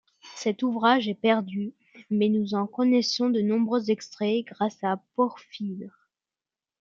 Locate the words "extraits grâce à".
3.91-4.97